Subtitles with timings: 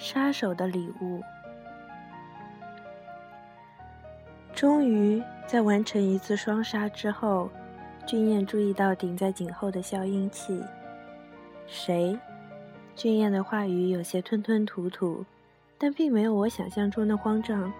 [0.00, 1.22] 杀手的礼物。
[4.54, 7.50] 终于在完成一次双杀之后，
[8.06, 10.64] 俊彦注意到顶在颈后的消音器。
[11.66, 12.18] 谁？
[12.96, 15.22] 俊彦的话语有些吞吞吐吐，
[15.76, 17.70] 但并没有我想象中的慌张。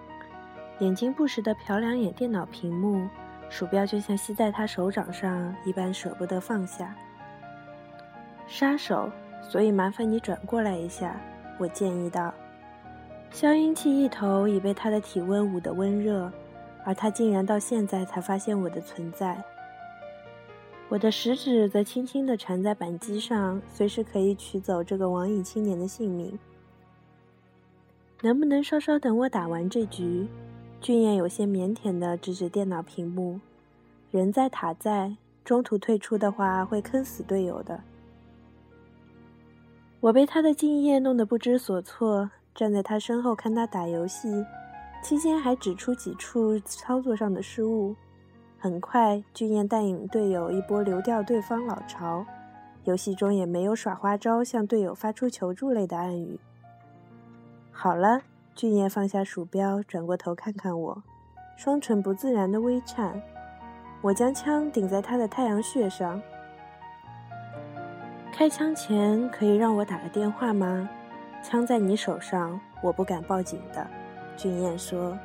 [0.77, 3.07] 眼睛不时地瞟两眼电脑屏幕，
[3.49, 6.95] 鼠标就像吸在他手掌上一般，舍不得放下。
[8.47, 11.19] 杀手，所以麻烦你转过来一下，
[11.57, 12.33] 我建议道。
[13.31, 16.31] 消音器一头已被他的体温捂得温热，
[16.83, 19.41] 而他竟然到现在才发现我的存在。
[20.89, 26.37] 我的食指则轻轻地缠在扳机上，随时可以取走这个网瘾青年的性命。
[28.21, 30.27] 能不能稍稍等我打完这局？
[30.81, 33.39] 俊彦有些腼腆地指指电脑屏幕
[34.11, 35.15] ：“人在塔在，
[35.45, 37.81] 中途退出的话会坑死队友的。”
[40.01, 44.43] 我被他的敬业弄得不知所措，站在他身后看他打游戏，
[45.03, 47.95] 期间还指出几处操作上的失误。
[48.57, 52.25] 很快，俊彦带领队友一波流掉对方老巢，
[52.85, 56.39] 游戏中也没有耍花招向队友发出求助类的暗语。
[57.71, 58.21] 好了，
[58.55, 61.03] 俊彦放下鼠标，转过头看看我，
[61.55, 63.21] 双唇不自然的微颤。
[64.01, 66.19] 我将枪顶在他的太阳穴上。
[68.31, 70.89] 开枪前可以让我打个电话吗？
[71.43, 73.85] 枪在你手上，我不敢报警的。
[74.35, 75.17] 俊彦说。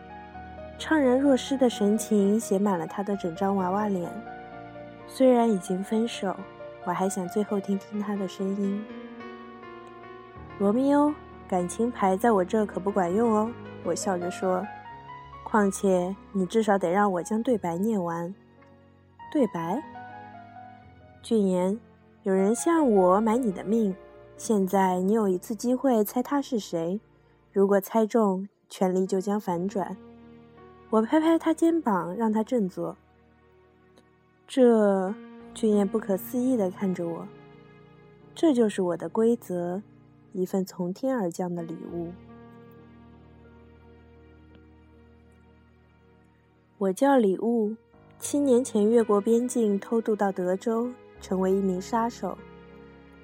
[0.79, 4.11] 怅然若失的神情写满了他的整张娃娃脸。
[5.09, 6.37] 虽然已经分手，
[6.85, 8.85] 我还想最后听听他的声音。
[10.59, 11.15] 罗密欧，
[11.49, 13.51] 感情牌在我这可不管用哦。
[13.85, 14.67] 我笑着说。
[15.43, 18.35] 况且你至少得让我将对白念完。
[19.33, 19.83] 对白？
[21.23, 21.79] 俊言，
[22.27, 23.95] 有人向我买你的命，
[24.37, 26.99] 现在你有一次机会猜他是谁。
[27.53, 29.97] 如果猜中，权力就将反转。
[30.91, 32.97] 我拍拍他肩膀，让他振作。
[34.49, 35.15] 这，
[35.55, 37.29] 俊彦不可思议地看着我。
[38.35, 39.81] 这就是我的规则，
[40.33, 42.11] 一份从天而降的礼物。
[46.79, 47.77] 我叫礼物，
[48.19, 50.91] 七年前越过边境偷渡到德州，
[51.27, 52.39] 成为一名杀手。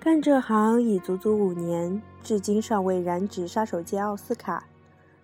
[0.00, 4.64] 干这行已足足五年，至今尚未染指杀手界奥斯卡。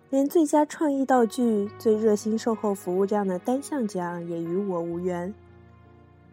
[0.09, 5.33] 连最佳创意道具、最热心售后服务这样的单项奖也与我无缘。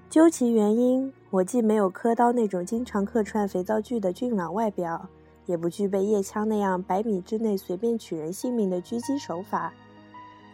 [0.08, 5.08] 究其原因，我既没有柯刀那种经常客串肥皂剧的俊朗外表，
[5.46, 9.74] 也不具备叶枪那样百米之内随便取人性命的狙击手法，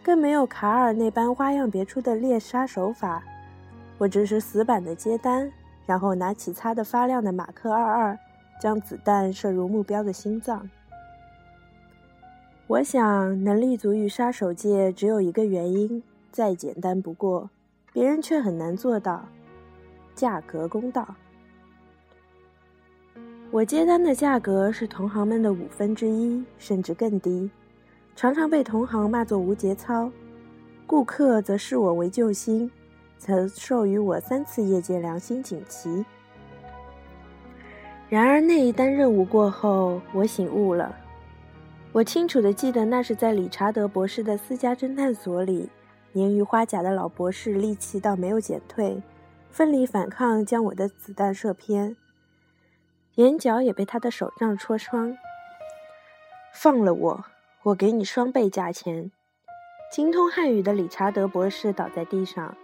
[0.03, 3.23] 更没有卡尔那般花样别出的猎杀手法。
[3.99, 5.53] 我只是死板的接单，
[5.87, 8.19] 然后拿起擦得发亮的马克二二，
[8.61, 10.69] 将子弹射入目标的心脏。
[12.67, 17.51] 我想，能立足于杀手界，只有一个原因，再简单不过，
[17.93, 19.29] 别人却很难做到：
[20.15, 21.15] 价格公道。
[23.51, 27.51] 我接单的价格是同行们的五分之一，甚至更低，
[28.17, 30.11] 常常被同行骂作无节操。
[30.87, 32.71] 顾客则视我为救星，
[33.25, 36.05] 曾授予我三次业界良心锦旗。
[38.09, 40.93] 然而那一单任务过后，我醒悟了。
[41.93, 45.71] 我清楚的记得，那是在理查德博士的私家侦探所里，
[46.11, 49.01] 年逾花甲的老博士力气倒没有减退，
[49.53, 51.95] 奋力反抗，将我的子弹射偏，
[53.15, 55.17] 眼角也被他的手杖戳穿。
[56.53, 57.25] 放了我，
[57.63, 59.13] 我给你双倍价钱。
[59.93, 62.57] 精通汉语的理查德博士倒在地上。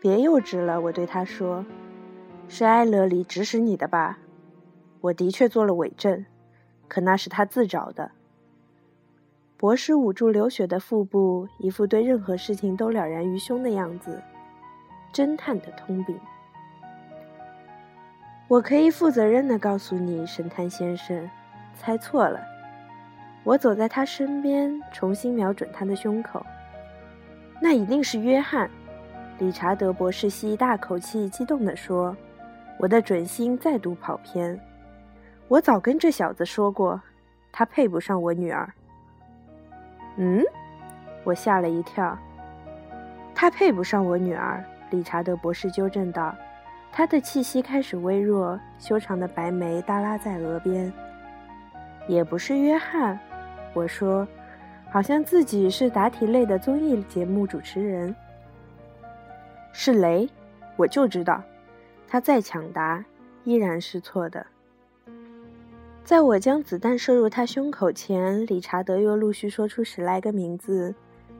[0.00, 1.64] 别幼稚了，我对他说
[2.48, 4.18] ：“是埃勒里指使你的吧？
[5.00, 6.24] 我的确做了伪证。”
[6.88, 8.12] 可那是他自找的。
[9.56, 14.22] 博士捂住流血的腹部，一副对任何事情都了然于胸的样子。
[15.12, 16.16] 侦探的通病。
[18.46, 21.28] 我可以负责任的告诉你，神探先生，
[21.74, 22.38] 猜错了。
[23.42, 26.44] 我走在他身边，重新瞄准他的胸口。
[27.60, 28.70] 那一定是约翰。
[29.38, 32.16] 理查德博士吸一大口气，激动地说
[32.80, 34.58] ：“我的准心再度跑偏。”
[35.48, 37.00] 我早跟这小子说过，
[37.52, 38.72] 他配不上我女儿。
[40.16, 40.42] 嗯，
[41.22, 42.18] 我吓了一跳。
[43.34, 46.34] 他配不上我女儿，理查德博士纠正道。
[46.90, 50.90] 他的气息开始微弱，修长的白眉耷拉在额边。
[52.08, 53.18] 也不是约翰，
[53.74, 54.26] 我说，
[54.90, 58.16] 好像自己是答题类的综艺节目主持人。
[59.86, 60.28] 是雷，
[60.76, 61.40] 我就知道，
[62.08, 63.04] 他再抢答，
[63.44, 64.44] 依然是错的。
[66.02, 70.92] 在我将子弹射入他胸口前，理查德又陆续说出十来个名字，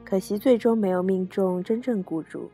[0.04, 2.48] 可惜最终没有命中真正雇主。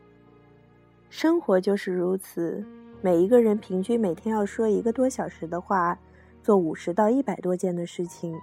[1.11, 2.65] 生活就是如此，
[2.99, 5.95] 每一个人平均每天要说一个多小时的话，
[6.41, 8.35] 做五十到一百多件的事情，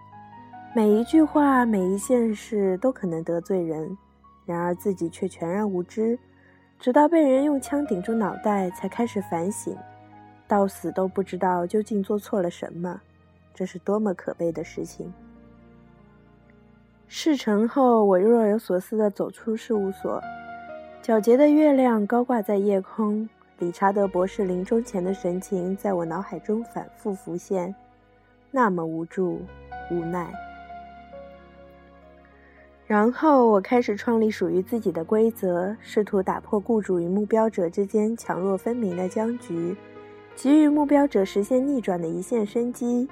[0.72, 3.98] 每一句话、每一件事都可能得罪人，
[4.46, 6.16] 然而自己却全然无知，
[6.80, 9.76] 直到被人用枪顶住脑袋，才开始反省，
[10.48, 12.98] 到死都不知道究竟做错了什么。
[13.52, 15.12] 这是多么可悲的事情！
[17.06, 20.22] 事成后，我若有所思地走出事务所。
[21.02, 23.28] 皎洁的月亮高挂在夜空，
[23.58, 27.74] 理查德博士临终前的神情在我脑海中反复浮现，
[28.50, 29.42] 那么无助、
[29.90, 30.32] 无奈。
[32.90, 39.76] 然后，我开始创立属于自己的规则，试图打破雇主与目标者之间强弱分明的僵局，
[40.34, 43.08] 给予目标者实现逆转的一线生机。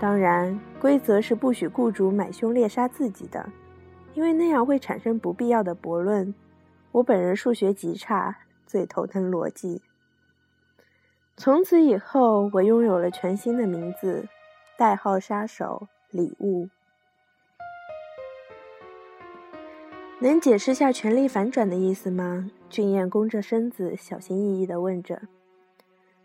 [0.00, 3.48] 当然，规则是不许雇主买凶猎杀自己的，
[4.14, 6.34] 因为那样会产生不必要的驳论。
[6.90, 8.36] 我本人数学极差，
[8.66, 9.80] 最头疼逻辑。
[11.36, 14.26] 从此以后，我拥有了全新的名字，
[14.76, 16.68] 代号杀手礼物。
[20.22, 22.48] 能解释下权力反转的意思吗？
[22.70, 25.20] 俊彦弓着身子，小心翼翼地问着。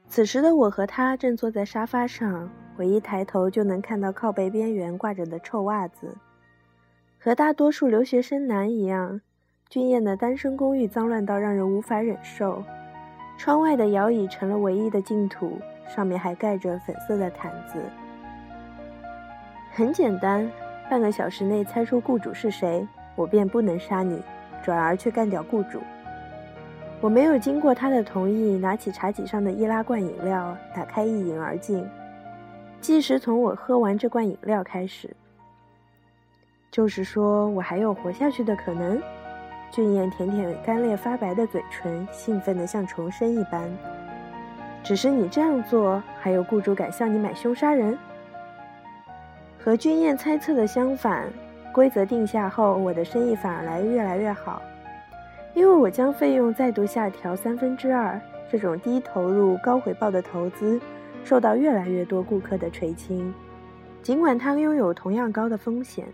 [0.08, 2.48] 此时的我和他正坐在沙发上。
[2.78, 6.16] 我一抬头就能看到靠背边缘挂着的臭袜子。
[7.18, 9.20] 和大多数留学生男一样，
[9.68, 12.64] 俊彦的单身公寓脏乱到让人无法忍受。
[13.36, 15.58] 窗外的摇椅成了唯一的净土，
[15.88, 17.82] 上面还盖着粉色的毯子。
[19.72, 20.48] 很简单，
[20.88, 24.22] 半个小时内猜出雇主是谁，我便不能杀你，
[24.64, 25.82] 转而去干掉雇主。
[27.02, 31.86] 我没有经过他的同意，拿起茶几上的易拉罐饮料，打开一饮而尽。
[32.80, 35.10] 计时从我喝完这罐饮料开始，
[36.72, 39.02] 就是说我还有活下去的可能。
[39.70, 43.70] 俊彦舔舔干裂发白的嘴唇，兴奋得像重生一般。
[44.84, 47.98] 只是你这样做，还有雇主敢向你买凶杀人？
[49.60, 51.28] 和俊彦猜测的相反，
[51.74, 54.62] 规则定下后，我的生意反而来越来越好，
[55.54, 58.20] 因为我将费用再度下调三分之二。
[58.50, 60.80] 这种低投入高回报的投资。
[61.24, 63.34] 受到越来越多顾客的垂青，
[64.02, 66.06] 尽管他拥有同样高的风险。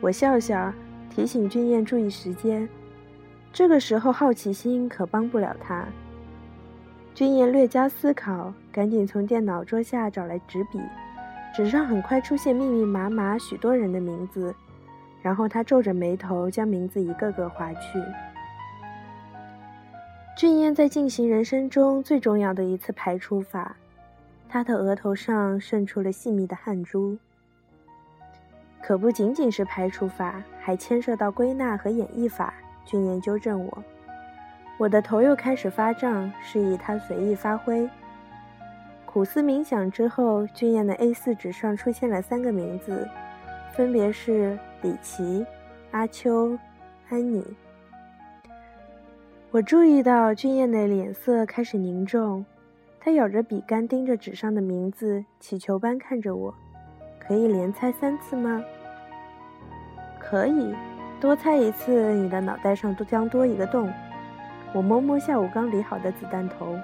[0.00, 0.72] 我笑笑，
[1.12, 2.68] 提醒君燕注意时间。
[3.52, 5.84] 这个时候好奇心可帮不了他。
[7.16, 10.78] 君燕略加思考，赶紧从电脑桌下找来纸笔，
[11.54, 14.54] 纸上很快出现密密麻麻许多人的名字，
[15.20, 18.02] 然后他皱着眉头将名字一个个划去。
[20.36, 23.76] 俊彦在进行人生中最重要的一次排除法，
[24.48, 27.18] 他的额头上渗出了细密的汗珠。
[28.80, 32.54] 可不仅仅是排除法，还牵涉到归纳和演绎法。
[32.86, 33.84] 俊彦纠正我，
[34.78, 37.88] 我的头又开始发胀，示意他随意发挥。
[39.12, 43.08] 苦思冥想之后，俊彦的 A4 纸上出现了三个名字，
[43.72, 45.44] 分别是李琦、
[45.90, 46.56] 阿秋、
[47.08, 47.44] 安妮。
[49.50, 52.44] 我注意到俊彦的脸色开始凝重，
[53.00, 56.54] 他咬着笔杆，盯着纸上的名字，乞求般看着我
[57.18, 58.62] ：“可以连猜三次吗
[60.22, 60.72] ？”“可以，
[61.20, 63.92] 多猜一次，你的脑袋上都将多一个洞。”
[64.72, 66.78] 我摸摸下午刚理好的子弹头。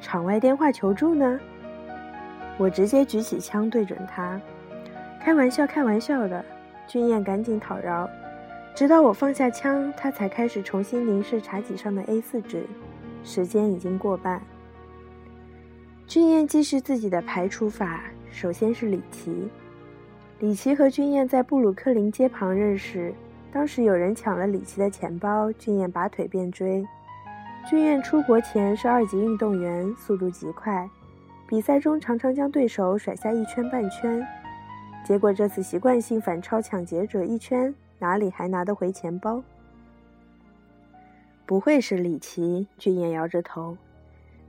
[0.00, 1.38] 场外电话求助呢？
[2.58, 4.40] 我直接举起枪对准他。
[5.20, 6.44] 开玩笑，开玩笑的。
[6.86, 8.08] 俊彦赶紧讨饶。
[8.74, 12.64] 直到我放下枪，他才开始重新凝视茶几上的 A4 纸。
[13.22, 14.40] 时间已经过半。
[16.06, 18.02] 君彦继续自己的排除法。
[18.30, 19.48] 首先是李琦。
[20.38, 23.12] 李琦和君彦在布鲁克林街旁认识，
[23.52, 26.86] 当时有人抢了李琦的钱包，君彦拔腿便追。
[27.68, 30.88] 俊彦出国前是二级运动员，速度极快，
[31.46, 34.26] 比赛中常常将对手甩下一圈半圈。
[35.04, 37.74] 结果这次习惯性反超抢劫者一圈。
[38.02, 39.42] 哪里还拿得回钱包？
[41.44, 42.66] 不会是李琦？
[42.78, 43.76] 俊彦摇着头，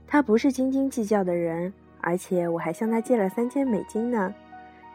[0.06, 4.34] 他不是斤斤计较的人，而且我还向他借了三千美金呢。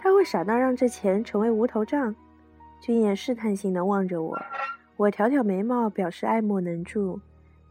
[0.01, 2.15] 他会傻到让这钱成为无头账？
[2.81, 4.36] 俊彦试探性地望着我，
[4.95, 7.19] 我挑挑眉毛表示爱莫能助。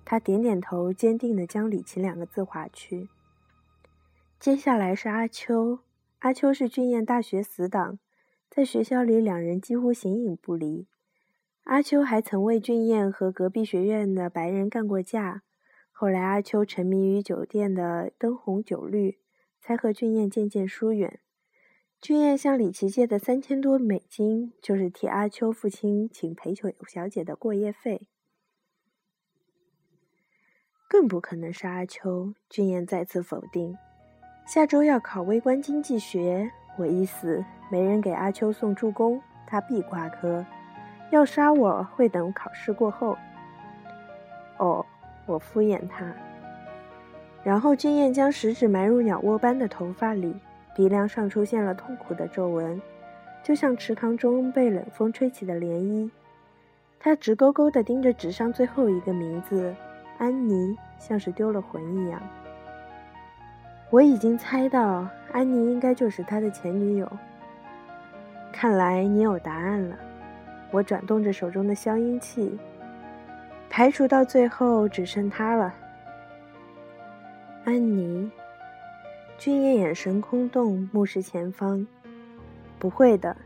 [0.06, 3.08] 他点点头，坚定地将“李琦”两个字划去。
[4.38, 5.80] 接下来是阿秋，
[6.20, 7.98] 阿秋是俊彦大学死党。
[8.48, 10.86] 在学校里，两人几乎形影不离。
[11.64, 15.42] 阿秋还曾为俊彦和隔壁学院的白人干过架。
[15.90, 19.18] 后来，阿秋沉迷于酒店的灯红酒绿，
[19.60, 21.18] 才和俊彦渐渐疏远。
[22.00, 28.06] 俊彦向李琦借的三千多美金，就是替阿秋父亲请陪酒小姐的过夜费。
[30.88, 32.32] 更不可能是阿秋。
[32.48, 33.76] 俊彦再次否定。
[34.46, 40.44] 下周要考微观经济学，我一死没人给阿秋送助攻，他必挂科。
[41.10, 43.16] 要杀我会等考试过后。
[44.58, 44.84] 哦，
[45.26, 46.14] 我敷衍他。
[47.42, 50.34] 然后君燕将食指埋入鸟窝般的头发里，
[50.74, 52.80] 鼻梁上出现了痛苦的皱纹，
[53.42, 56.10] 就像池塘中被冷风吹起的涟漪。
[56.98, 59.74] 他直勾勾地盯着纸上最后一个名字，
[60.18, 62.20] 安妮，像是丢了魂一样。
[63.90, 67.10] 我已经猜到，安妮应该就是他的前女友。
[68.52, 69.96] 看来你有答案了。
[70.72, 72.58] 我转动着手中的消音器，
[73.70, 75.72] 排除到最后只剩他了。
[77.64, 78.30] 安妮，
[79.38, 81.86] 君夜眼神空洞，目视前方。
[82.78, 83.36] 不会的。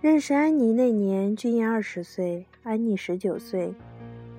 [0.00, 3.72] 认识安妮那年，君夜二十岁，安妮十九岁。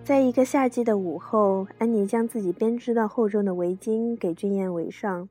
[0.04, 5.30] 在一个夏季的午后，安妮将自己编织的厚重的围巾给俊彦围上。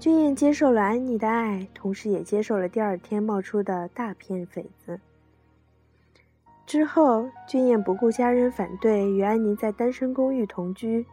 [0.00, 4.98] 俊彦接受了安妮的爱，同时也接受了第二天冒出的大片痱子。
[6.66, 11.06] 之后，俊彦不顾家人反对，与安妮在单身公寓同居。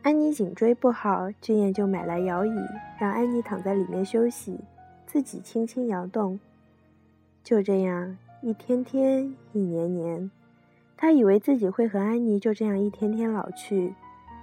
[0.00, 2.50] 安妮颈椎不好，俊彦就买来摇椅，
[2.98, 4.58] 让安妮躺在里面休息，
[5.06, 6.40] 自己轻轻摇动。
[7.44, 10.30] 就这样，一天天，一年年。
[11.00, 13.94] 他以为自己会和安妮就这样一天天老去，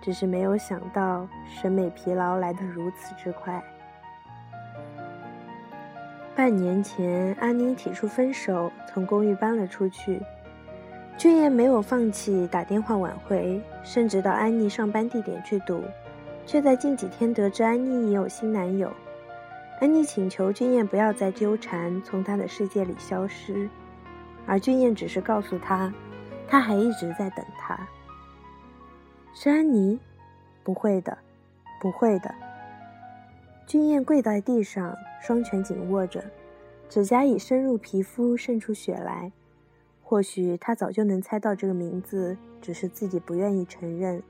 [0.02, 3.62] 只是没有想到审美疲劳来得如此之快。
[6.34, 10.22] 半年前，安妮提出分手，从公寓搬了出去。
[11.18, 15.84] 俊彦没有放弃打电话挽回，甚至到安妮上班地点去堵，
[16.46, 18.90] 却在近几天得知安妮已有新男友。
[19.82, 23.70] 安妮请求俊彦不要再纠缠，从他的世界里消失，
[24.46, 25.94] 而俊彦只是告诉他。
[26.48, 27.88] 他还一直在等他。
[29.34, 30.00] 是安妮，
[30.64, 31.18] 不会的，
[31.82, 32.34] 不会的。
[33.68, 36.24] 君燕跪在地上，双拳紧握着，
[36.88, 39.32] 指甲已深入皮肤，渗出血来。
[40.04, 44.22] 或许他早就能猜到这个名字，只是自己不愿意承认，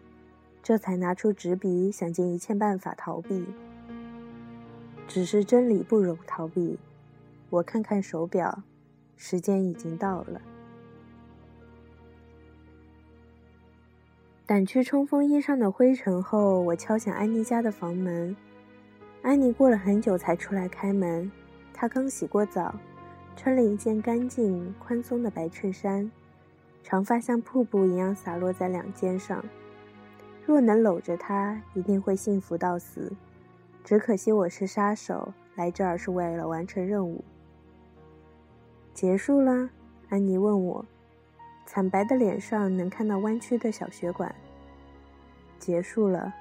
[0.63, 3.45] 这才拿出纸笔，想尽一切办法逃避。
[5.07, 6.79] 只是真理不容逃避。
[7.49, 8.63] 我看看手表，
[9.17, 10.41] 时间已经到了。
[14.47, 18.35] 掸去冲锋衣上的灰尘后，我敲响安妮家的房门。
[19.23, 21.31] 安妮过了很久才出来开门。
[21.73, 22.75] 她刚洗过澡，
[23.35, 26.11] 穿了一件干净宽松的白衬衫，
[26.83, 29.43] 长发像瀑布一样洒落在两肩上。
[30.45, 33.11] 若能搂着她，一定会幸福到死。
[33.83, 37.23] 只可惜我是杀手，来这儿是为了完成任务。
[38.93, 39.71] 结束了？
[40.09, 40.85] 安妮问我。
[41.65, 44.33] 惨白的脸上能看到弯曲的小血管。
[45.59, 46.33] 结束了，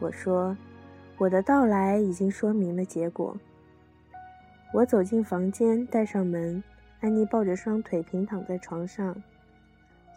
[0.00, 0.56] 我说，
[1.16, 3.36] 我的到来已经说明了结果。
[4.74, 6.62] 我走进房间，带上门。
[7.00, 9.14] 安妮抱着双腿平躺在床上，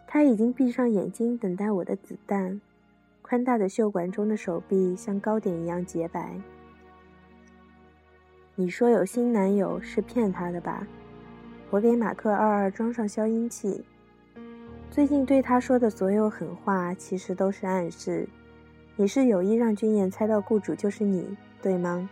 [0.06, 2.60] 她已经闭上眼睛，等待我的子弹。
[3.22, 6.36] 宽大的袖管中的手臂像糕点一样洁白。
[8.56, 10.86] 你说有新男友是骗他的吧？
[11.70, 13.82] 我给马克二二装上消音器。
[14.92, 18.28] 最近对他说的所有狠话，其实都是暗示。
[18.94, 22.06] 你是有意让君燕猜到雇主就是你，对吗？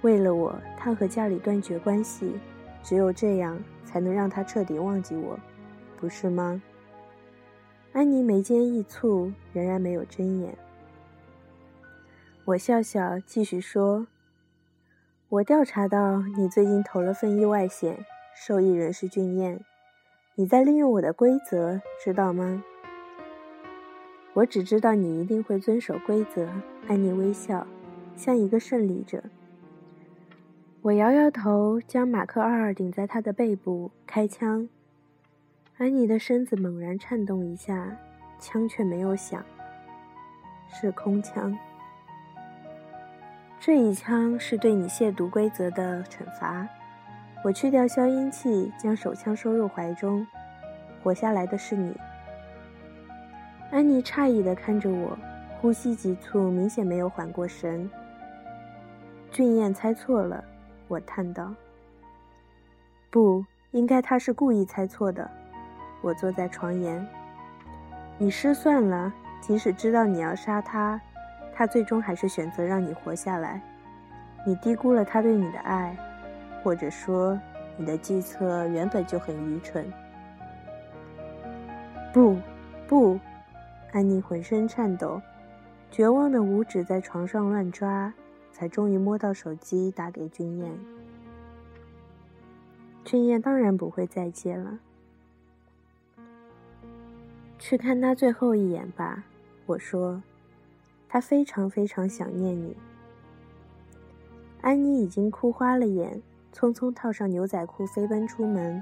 [0.00, 2.40] 为了我，他和家里断绝关系，
[2.82, 5.38] 只有这样才能让他彻底忘记我，
[6.00, 6.62] 不是吗？
[7.92, 10.56] 安妮眉间一蹙，仍然没有睁眼。
[12.46, 14.06] 我笑笑，继续说
[15.28, 19.62] ：“我调查到你最近投了份意外险，受益人是俊彦。”
[20.34, 22.64] 你在利用我的规则，知道吗？
[24.32, 26.48] 我只知道你一定会遵守规则。
[26.88, 27.66] 安妮微笑，
[28.16, 29.22] 像一个胜利者。
[30.80, 34.70] 我摇摇头，将马克二顶在他的背部，开枪。
[35.76, 37.94] 安妮的身子猛然颤动一下，
[38.38, 39.44] 枪却没有响，
[40.66, 41.54] 是空枪。
[43.60, 46.66] 这一枪是对你亵渎规则的惩罚。
[47.44, 50.24] 我去掉消音器，将手枪收入怀中。
[51.02, 51.96] 活下来的是你。
[53.72, 55.18] 安妮诧异地看着我，
[55.60, 57.90] 呼吸急促，明显没有缓过神。
[59.30, 60.44] 俊彦猜错了，
[60.86, 61.52] 我叹道。
[63.10, 65.28] 不应该，他是故意猜错的。
[66.00, 67.04] 我坐在床沿。
[68.18, 71.00] 你失算了，即使知道你要杀他，
[71.52, 73.60] 他最终还是选择让你活下来。
[74.46, 75.96] 你低估了他对你的爱，
[76.62, 77.38] 或者说，
[77.76, 79.90] 你的计策原本就很愚蠢。
[82.12, 82.36] 不，
[82.86, 83.18] 不！
[83.92, 85.20] 安妮浑身颤抖，
[85.90, 88.12] 绝望的五指在床上乱抓，
[88.50, 90.72] 才终于摸到手机，打给君燕。
[93.04, 94.78] 君燕当然不会再接了。
[97.58, 99.24] 去看他最后一眼吧，
[99.66, 100.22] 我说，
[101.08, 102.76] 他非常非常想念你。
[104.60, 108.80] 安妮已经哭花了眼，匆匆套上牛仔裤飞奔出门。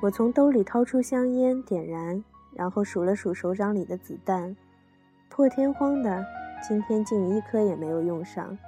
[0.00, 2.24] 我从兜里掏出香烟，点燃，
[2.54, 4.56] 然后数了数手掌里的子弹，
[5.28, 6.24] 破天荒的，
[6.66, 8.58] 今天竟一颗也没有用上。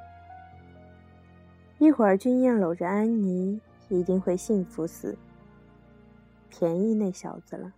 [1.78, 5.18] 一会儿，君燕搂着安妮，一定会幸福死。
[6.48, 7.72] 便宜那小子了。